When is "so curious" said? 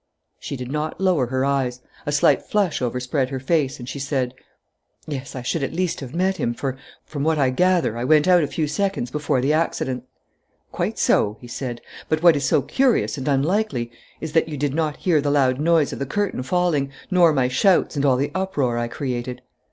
12.45-13.15